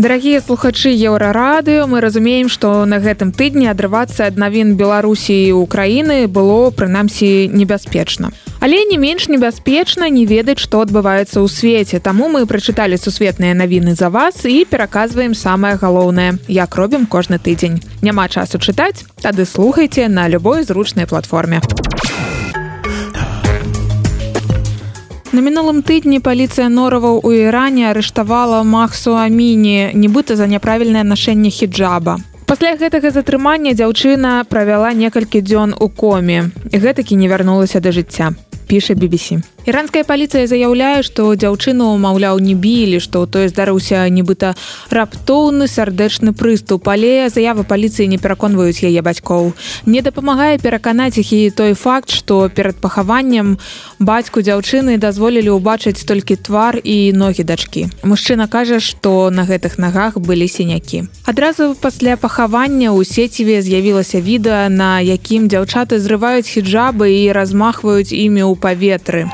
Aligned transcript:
Дарагія 0.00 0.40
слухачы 0.40 0.88
еўрарадыё 0.96 1.84
мы 1.84 2.00
разумеем 2.00 2.48
што 2.48 2.86
на 2.88 3.04
гэтым 3.04 3.36
тыдні 3.36 3.68
адрывацца 3.68 4.32
ад 4.32 4.40
навін 4.40 4.72
беларусі 4.80 5.36
і 5.36 5.52
украіны 5.60 6.24
было 6.24 6.72
прынамсі 6.72 7.52
небяспечна. 7.52 8.32
Але 8.64 8.88
не 8.88 8.96
менш 8.96 9.28
небяспечна 9.28 10.08
не 10.08 10.24
ведаць 10.24 10.56
што 10.56 10.80
адбываецца 10.80 11.44
ў 11.44 11.52
свеце. 11.52 12.00
Таму 12.00 12.32
мы 12.32 12.48
прачыталі 12.48 12.96
сусветныя 12.96 13.52
навіны 13.52 13.92
за 13.92 14.08
вас 14.08 14.40
і 14.48 14.64
пераказваем 14.64 15.36
самае 15.36 15.76
галоўнае 15.76 16.40
як 16.48 16.80
робім 16.80 17.04
кожны 17.04 17.36
тыдзень. 17.36 17.84
Няма 18.00 18.32
часу 18.32 18.56
чытаць 18.56 19.04
тады 19.20 19.44
слухайте 19.44 20.08
на 20.08 20.32
любой 20.32 20.64
зручнай 20.64 21.04
платформе 21.04 21.60
На 25.32 25.40
мінулым 25.46 25.84
тыдні 25.86 26.18
паліцыя 26.18 26.66
нораваў 26.66 27.20
у 27.22 27.30
іране 27.30 27.86
арыштавала 27.94 28.64
махсу 28.66 29.14
аміні 29.14 29.94
нібыта 29.94 30.34
за 30.34 30.50
няправільнае 30.50 31.06
нашэнне 31.06 31.54
хіджаба. 31.54 32.18
Пасля 32.50 32.74
гэтага 32.74 33.14
затрымання 33.14 33.78
дзяўчына 33.78 34.42
правяла 34.50 34.90
некалькі 34.90 35.38
дзён 35.38 35.78
у 35.78 35.86
коме. 35.86 36.50
Гэтакі 36.74 37.14
не 37.14 37.30
вярнулася 37.30 37.78
да 37.78 37.94
жыцця 37.94 38.34
піша 38.70 38.94
BBC 38.94 39.42
іранская 39.66 40.04
паліцыя 40.08 40.46
заяўляе 40.48 41.02
што 41.04 41.34
дзяўчыну 41.36 41.92
маўляў 42.00 42.40
не 42.40 42.54
білі 42.56 43.00
што 43.00 43.24
ў 43.24 43.26
той 43.28 43.46
здарыўся 43.52 44.08
нібыта 44.08 44.54
раптоўны 44.88 45.68
сардэчны 45.68 46.32
прыступ 46.32 46.88
але 46.88 47.28
заявы 47.28 47.64
паліцыі 47.68 48.08
не 48.08 48.18
пераконваюць 48.18 48.80
яе 48.80 49.02
бацькоў. 49.04 49.52
Не 49.86 50.00
дапамагае 50.00 50.56
пераканаць 50.58 51.20
іх 51.20 51.32
і 51.32 51.40
той 51.50 51.74
факт 51.74 52.10
што 52.10 52.48
перад 52.48 52.80
пахаваннем 52.80 53.58
бацьку 54.00 54.40
дзяўчыны 54.40 54.96
дазволілі 54.96 55.60
ўбачыць 55.60 56.06
толькі 56.08 56.40
твар 56.40 56.80
і 56.80 57.12
ногі 57.12 57.44
дачкі. 57.44 57.86
Мужчына 58.02 58.48
кажа 58.48 58.80
што 58.80 59.28
на 59.30 59.44
гэтых 59.44 59.76
нагах 59.76 60.16
былі 60.16 60.48
сінякі. 60.48 61.04
Адразу 61.28 61.76
пасля 61.76 62.16
пахавання 62.16 62.96
ў 62.96 63.04
сеціве 63.04 63.60
з'явілася 63.60 64.24
відэа 64.24 64.72
на 64.72 65.04
якім 65.04 65.52
дзяўчаты 65.52 66.00
зрываюць 66.00 66.48
хіджабы 66.48 67.12
і 67.12 67.32
размахваюць 67.36 68.16
імі 68.16 68.48
ў 68.48 68.56
паветры 68.60 69.26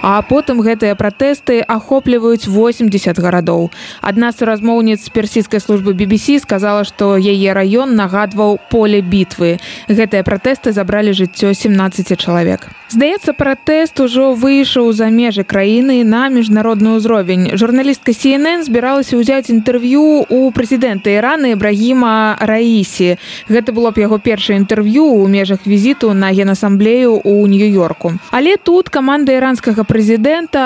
А 0.00 0.22
потым 0.22 0.62
гэтыя 0.62 0.94
пратэсты 0.94 1.58
ахопліваюць 1.66 2.46
80 2.46 3.18
гарадоў. 3.18 3.70
Адна 4.00 4.30
з 4.30 4.46
размоўніц 4.46 5.08
персійскай 5.10 5.58
службы 5.58 5.92
BBC 5.92 6.38
сказала, 6.38 6.84
што 6.84 7.18
яе 7.18 7.50
раён 7.50 7.98
нагадваў 7.98 8.62
поле 8.70 9.02
бітвы. 9.02 9.58
Гэтыя 9.90 10.22
пратэсты 10.22 10.70
забралі 10.70 11.10
жыццё 11.10 11.50
17 11.50 12.14
чалавек. 12.14 12.70
Здаецца, 12.88 13.34
пратэст 13.36 14.00
ужо 14.00 14.32
выйшаў 14.32 14.92
за 14.96 15.10
межы 15.10 15.44
краіны 15.44 16.00
на 16.08 16.30
міжнародны 16.32 16.96
ўзровень. 16.96 17.52
Журналістка 17.52 18.14
CNN 18.16 18.64
збіралася 18.64 19.18
ўзяць 19.18 19.52
інтэрв'ю 19.52 20.24
у 20.30 20.38
прэзідэнта 20.54 21.12
Ірана 21.12 21.52
Ібрагіма 21.52 22.38
Раісі. 22.40 23.18
Гэта 23.50 23.76
было 23.76 23.92
б 23.92 24.00
яго 24.00 24.16
першае 24.16 24.62
інтэрв'ю 24.62 25.04
ў 25.04 25.28
межах 25.28 25.66
візіту 25.66 26.14
на 26.14 26.32
генасамблею 26.32 27.20
ў 27.20 27.44
нью-йорку. 27.50 28.16
Але 28.30 28.56
тут 28.56 28.88
каманда 28.88 29.36
іранскага 29.36 29.84
прэзідэнта 29.84 29.97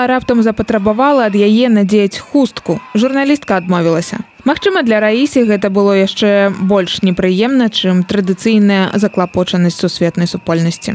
раптам 0.07 0.43
запатрабавала 0.43 1.25
ад 1.25 1.35
яе 1.35 1.69
надзеяць 1.69 2.17
хустку. 2.17 2.79
Журналістка 2.93 3.57
адмовілася. 3.57 4.21
Магчыма, 4.45 4.83
для 4.83 4.99
раісі 4.99 5.47
гэта 5.47 5.69
было 5.71 5.95
яшчэ 5.95 6.51
больш 6.67 7.01
непрыемна, 7.01 7.71
чым 7.71 8.03
традыцыйная 8.03 8.91
заклапочанасць 8.93 9.79
сусветнай 9.79 10.27
супольнасці. 10.27 10.93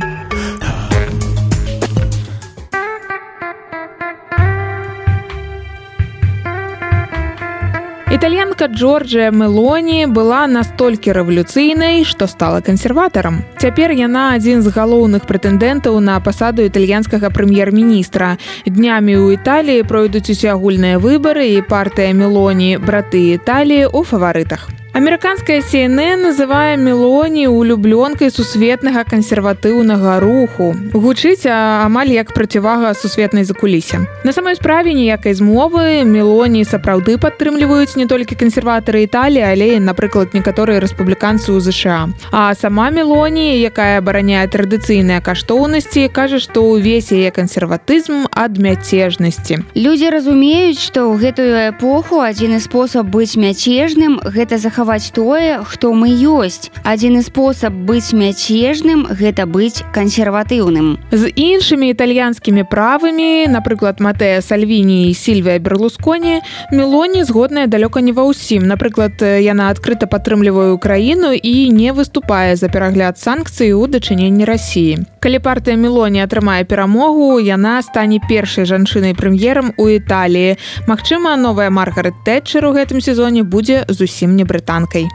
Італьянка 8.59 8.79
Джорджія 8.79 9.31
Мелоні 9.31 10.07
была 10.07 10.51
настолькі 10.51 11.15
рэвалюцыйнай, 11.15 12.03
што 12.03 12.27
стала 12.27 12.59
кансерватарам. 12.61 13.45
Цяпер 13.63 13.95
яна 13.95 14.35
адзін 14.35 14.67
з 14.67 14.75
галоўных 14.75 15.31
прэтэндэнтаў 15.31 16.01
на 16.03 16.19
пасаду 16.19 16.67
італьянскага 16.67 17.31
прэм'ер-міністра. 17.31 18.35
Днямі 18.67 19.15
ў 19.15 19.39
Італіі 19.39 19.87
пройдуць 19.87 20.27
усе 20.35 20.51
агульныя 20.51 20.99
выбары 20.99 21.55
і 21.55 21.63
партыя 21.63 22.11
Мелоні, 22.11 22.83
браты 22.83 23.39
Італіі 23.39 23.95
ў 23.95 24.03
фаварытах. 24.03 24.78
Амерыканская 24.95 25.61
CNN 25.61 26.25
называе 26.25 26.77
мелоні 26.77 27.47
улюблёнкай 27.47 28.31
сусветнага 28.33 29.05
кансерватыўнага 29.05 30.19
руху. 30.19 30.75
Гучыць 30.97 31.45
амаль 31.47 32.09
як 32.09 32.33
процівага 32.33 32.95
сусветнай 32.95 33.45
закулісе. 33.45 34.09
На 34.25 34.33
самой 34.33 34.57
справе 34.57 34.95
ніякай 34.97 35.35
змовы 35.37 36.03
мелоні 36.09 36.65
сапраўды 36.65 37.19
падтрымліваюць 37.21 38.01
не 38.01 38.07
толькі 38.09 38.35
кансерватары 38.35 39.05
Італіі, 39.05 39.45
але 39.45 39.69
напрыклад 39.79 40.33
некаторыя 40.33 40.81
рэспубліканцы 40.81 41.53
ў 41.53 41.61
ЗША. 41.61 42.09
А 42.33 42.55
сама 42.57 42.91
мелоні, 42.91 43.61
якая 43.61 44.01
абараняе 44.01 44.49
традыцыйныя 44.49 45.21
каштоўнасці, 45.21 46.09
кажа, 46.09 46.41
што 46.41 46.65
ўвесь 46.65 47.13
яе 47.13 47.31
кансерватызм 47.31 48.25
ад 48.33 48.57
мяцежнасці. 48.57 49.69
Людзі 49.77 50.09
разумеюць, 50.11 50.81
што 50.81 51.13
ў 51.13 51.29
гэтую 51.29 51.77
эпоху 51.77 52.25
адзіны 52.25 52.59
спосаб 52.59 53.13
быць 53.13 53.37
мяцежным 53.37 54.19
гэта 54.25 54.57
захаваць 54.57 54.78
захаваць 54.79 55.11
тое 55.11 55.59
хто 55.67 55.91
мы 55.91 56.07
ёсць. 56.15 56.71
Адзіны 56.87 57.23
спосаб 57.27 57.75
быць 57.75 58.15
мяцежным 58.15 59.11
гэта 59.11 59.43
быць 59.43 59.83
кансерватыўным. 59.91 61.03
З 61.11 61.27
іншымі 61.35 61.91
італьянскімі 61.91 62.63
правымі 62.63 63.51
напрыклад 63.51 63.99
матэя 63.99 64.39
сальвіні 64.39 65.15
сільвія 65.15 65.59
берлусконі 65.59 66.47
мелоні 66.71 67.27
згодная 67.27 67.67
далёка 67.67 67.99
не 67.99 68.15
ва 68.15 68.31
ўсім. 68.31 68.71
Напрыклад 68.71 69.19
яна 69.19 69.75
адкрыта 69.75 70.07
падтрымліваю 70.07 70.79
краіну 70.79 71.35
і 71.35 71.55
не 71.75 71.91
выступае 71.91 72.55
за 72.55 72.71
перагляд 72.71 73.19
санкцыі 73.19 73.75
ў 73.75 73.91
дачыненні 73.91 74.47
рассіі 74.47 75.03
калі 75.19 75.39
партыя 75.43 75.75
мелоні 75.75 76.23
атрымае 76.23 76.63
перамогу 76.63 77.43
яна 77.43 77.83
стане 77.83 78.23
першай 78.31 78.65
жанчынай 78.71 79.19
прэм'ерам 79.19 79.75
у 79.75 79.89
італіі. 79.91 80.55
Магчыма 80.87 81.35
новая 81.37 81.71
маргарет 81.75 82.15
тэтчер 82.25 82.71
у 82.71 82.73
гэтым 82.73 83.03
сезоне 83.03 83.43
будзе 83.43 83.83
зусім 83.89 84.39
не 84.39 84.45
брыта 84.47 84.68
танкай. 84.69 85.09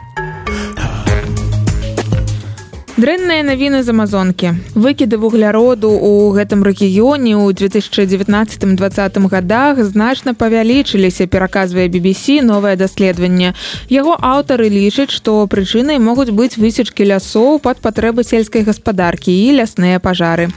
Дрэнныя 2.94 3.42
навіны 3.42 3.82
з 3.82 3.90
амазонкі. 3.90 4.50
Выкіды 4.78 5.18
вугляроду 5.18 5.90
ў 5.90 6.30
гэтым 6.38 6.62
рэгіёне 6.62 7.34
ў 7.34 7.50
2019-20 7.50 9.18
годах 9.26 9.82
значна 9.82 10.30
павялічыліся, 10.38 11.26
пераказвае 11.26 11.90
BBC 11.90 12.38
новае 12.38 12.78
даследаванне. 12.78 13.50
Яго 13.90 14.14
аўтары 14.14 14.70
лічаць, 14.70 15.10
што 15.10 15.42
прычынай 15.50 15.98
могуць 15.98 16.30
быць 16.30 16.54
высечкі 16.54 17.10
лясоў 17.10 17.58
пад 17.58 17.82
патрэбы 17.82 18.22
сельскай 18.22 18.62
гаспадаркі 18.62 19.34
і 19.34 19.58
лясныя 19.58 19.98
пажары. 19.98 20.54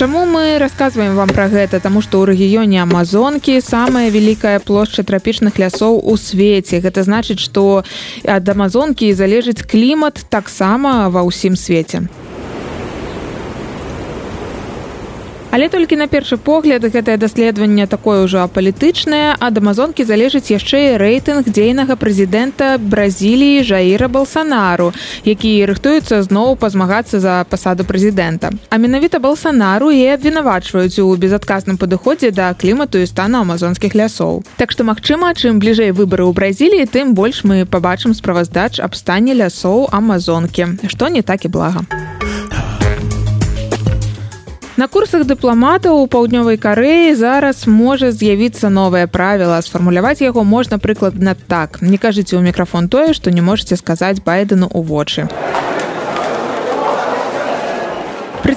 Чаму 0.00 0.24
мы 0.24 0.56
расказваем 0.56 1.14
вам 1.14 1.28
пра 1.28 1.44
гэта? 1.52 1.76
Таму 1.76 2.00
што 2.00 2.24
ў 2.24 2.32
рэгіёне 2.32 2.80
амазонкі 2.80 3.60
самая 3.60 4.08
вялікая 4.08 4.56
плошча 4.64 5.04
трапічных 5.04 5.60
лясоў 5.60 6.00
у 6.00 6.16
свеце. 6.16 6.80
Гэта 6.80 7.04
значыць 7.04 7.36
што 7.36 7.84
ад 8.24 8.48
амазонкі 8.48 9.12
залежыць 9.12 9.60
клімат 9.60 10.24
таксама 10.32 11.12
ва 11.12 11.20
ўсім 11.28 11.52
свеце 11.52 12.08
Але 15.50 15.68
толькі 15.68 15.96
на 15.98 16.06
першы 16.06 16.36
погляд 16.38 16.84
гэтае 16.86 17.18
даследаванне 17.18 17.86
такое 17.90 18.22
ўжо 18.22 18.46
апалітычнае, 18.46 19.34
ад 19.34 19.58
амазонкі 19.58 20.06
залежыць 20.06 20.54
яшчэ 20.54 20.94
і 20.94 20.98
рэйтынг 21.02 21.50
дзейнага 21.50 21.98
прэзідэнта 21.98 22.78
Бразіліі 22.78 23.66
Жаіра 23.66 24.06
Балсанару, 24.06 24.94
які 25.26 25.50
рыхтуецца 25.66 26.22
зноў 26.22 26.54
пазмагацца 26.54 27.18
за 27.18 27.42
пасаду 27.50 27.82
прэзідэнта. 27.82 28.54
А 28.70 28.78
менавіта 28.78 29.18
Балсанару 29.18 29.90
і 29.90 30.06
абвінавачваюць 30.14 31.02
у 31.02 31.10
безадказным 31.18 31.82
падыходзе 31.82 32.30
да 32.30 32.54
клімату 32.54 33.02
і 33.02 33.10
стану 33.10 33.42
амазонскіх 33.42 33.98
лясоў. 33.98 34.46
Так 34.54 34.70
што 34.70 34.86
магчыма, 34.86 35.34
чым 35.34 35.58
бліжэй 35.58 35.90
выбары 35.90 36.30
ў 36.30 36.32
Бразіліі, 36.32 36.86
тым 36.86 37.18
больш 37.18 37.42
мы 37.42 37.66
пабачым 37.66 38.14
справаздач 38.14 38.78
аб 38.78 38.94
стане 38.94 39.34
лясоў 39.34 39.90
амазонкі, 39.90 40.78
што 40.86 41.10
не 41.10 41.26
так 41.26 41.42
і 41.42 41.50
блага. 41.50 42.09
На 44.80 44.86
курсах 44.88 45.26
дыпламатаў 45.28 45.98
у 46.00 46.06
паўднёвай 46.08 46.56
карэі 46.56 47.12
зараз 47.12 47.66
можа 47.68 48.08
з'явіцца 48.16 48.70
новае 48.72 49.04
правіла. 49.16 49.60
Сфармуляваць 49.60 50.24
яго 50.24 50.40
можна 50.40 50.80
прыкладна 50.80 51.36
так. 51.36 51.84
Не 51.84 52.00
кажыце 52.00 52.40
ў 52.40 52.48
мікрафон 52.48 52.88
тое 52.88 53.12
што 53.12 53.28
не 53.28 53.44
можете 53.44 53.76
сказаць 53.76 54.24
байдену 54.24 54.72
ў 54.72 54.80
вочы 54.80 55.28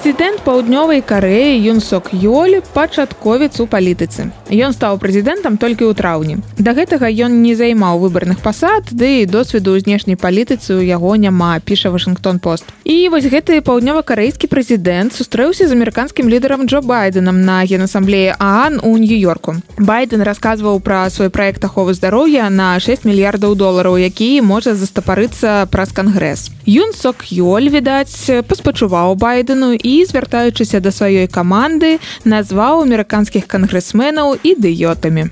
прэзідэнт 0.04 0.44
паўднёвай 0.44 1.00
кареі 1.00 1.56
юнсок 1.64 2.12
ёль 2.12 2.60
пачатковец 2.76 3.56
у 3.60 3.64
палітыцы. 3.64 4.28
Ён 4.52 4.76
стаў 4.76 5.00
прэзідэнтам 5.00 5.56
толькі 5.56 5.88
ў 5.88 5.96
траўні. 5.96 6.44
Да 6.60 6.76
гэтага 6.76 7.08
ён 7.08 7.40
не 7.40 7.56
займаў 7.56 8.04
выбарных 8.04 8.44
пасад 8.44 8.92
ды 8.92 9.24
і 9.24 9.30
досведу 9.32 9.72
ў 9.72 9.80
знешняй 9.80 10.20
палітыцы 10.20 10.76
у 10.76 10.84
яго 10.84 11.16
няма 11.16 11.56
піша 11.64 11.88
вашингтон 11.88 12.36
пост. 12.36 12.68
І 12.84 13.08
вось 13.08 13.24
гэты 13.24 13.64
паўднёва-карэйскі 13.64 14.44
прэзідэнт 14.44 15.16
сустрэўся 15.16 15.64
з 15.64 15.72
амерыканскім 15.72 16.28
лідарам 16.28 16.68
джо 16.68 16.84
байденам 16.84 17.40
на 17.40 17.64
генасамблеі 17.64 18.36
аан 18.36 18.84
у 18.84 19.00
нью-йорку. 19.00 19.56
Байден 19.80 20.20
расказваў 20.20 20.84
пра 20.84 21.08
свой 21.08 21.32
проект 21.32 21.64
аховы 21.64 21.96
здароўя 21.96 22.52
на 22.52 22.76
6 22.76 23.08
мільярдаў 23.08 23.56
долараў 23.56 23.96
які 23.96 24.44
можа 24.44 24.76
застапарыцца 24.76 25.64
праз 25.72 25.96
кангрэс 25.96 26.52
юнсок 26.66 27.28
ёль 27.30 27.68
відаць 27.68 28.44
паспачуваў 28.48 29.14
байдену 29.16 29.72
і 29.76 30.04
звяртаючыся 30.04 30.80
да 30.80 30.90
сваёй 30.90 31.28
каманды 31.28 32.00
назваў 32.24 32.84
амерыканскіх 32.84 33.46
кангрэсменаў 33.46 34.40
ідыётамі 34.42 35.28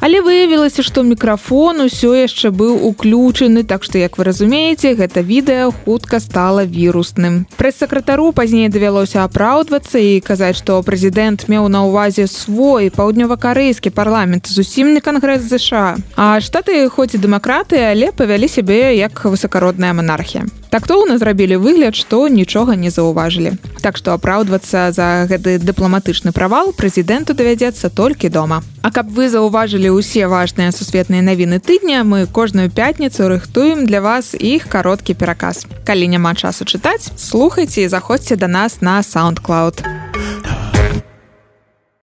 Але 0.00 0.20
выявілася, 0.22 0.82
што 0.86 1.02
мікрафон 1.02 1.82
усё 1.82 2.14
яшчэ 2.14 2.54
быў 2.54 2.86
уключаны, 2.86 3.64
так 3.66 3.82
што 3.82 3.98
як 3.98 4.14
вы 4.18 4.30
разумееце, 4.30 4.94
гэта 4.94 5.26
відэа 5.26 5.72
хутка 5.74 6.20
стала 6.22 6.62
вірусным. 6.62 7.50
Прэс-сакратару 7.58 8.30
пазней 8.32 8.70
давялося 8.70 9.26
апраўдвацца 9.26 9.98
і 9.98 10.22
казаць, 10.22 10.54
што 10.62 10.78
прэзідэнт 10.86 11.50
меў 11.50 11.66
на 11.66 11.82
ўвазе 11.82 12.30
свой 12.30 12.94
паўднёва-карэйскі 12.94 13.90
парламент 13.90 14.46
зусім 14.46 14.94
не 14.94 15.02
кангрэс 15.02 15.42
ЗША. 15.50 15.98
А 16.14 16.38
штаты 16.38 16.86
хоць 16.88 17.18
і 17.18 17.22
дэмакраты, 17.22 17.82
але 17.82 18.14
павялі 18.14 18.46
сябе 18.46 18.94
як 18.94 19.26
высакародная 19.26 19.90
манархія. 19.92 20.46
Так 20.70 20.86
то 20.86 21.00
ў 21.00 21.08
нас 21.08 21.20
зрабілі 21.20 21.56
выгляд, 21.56 21.96
што 21.96 22.28
нічога 22.28 22.76
не 22.76 22.90
заўважылі. 22.92 23.56
Так 23.80 23.96
што 23.96 24.12
апраўдвацца 24.12 24.92
за 24.92 25.24
гэты 25.24 25.56
дыпламатычны 25.58 26.32
правал 26.36 26.76
прэзідэнту 26.76 27.32
давядзецца 27.32 27.88
толькі 27.88 28.28
дома. 28.28 28.62
А 28.84 28.92
каб 28.92 29.08
вы 29.08 29.32
заўважылі 29.32 29.96
ўсе 29.96 30.28
важныя 30.28 30.72
сусветныя 30.72 31.24
навіны 31.24 31.58
тыдня, 31.58 32.04
мы 32.04 32.28
кожную 32.28 32.68
пятніцу 32.68 33.28
рыхтуем 33.32 33.88
для 33.88 34.04
вас 34.04 34.36
іх 34.36 34.68
кароткі 34.68 35.16
пераказ. 35.16 35.64
Калі 35.88 36.04
няма 36.08 36.36
часу 36.36 36.68
чытаць, 36.68 37.16
слухайце 37.16 37.88
і 37.88 37.88
заходзьце 37.88 38.36
да 38.36 38.48
нас 38.48 38.80
на 38.84 39.00
SoundCloud. 39.00 39.97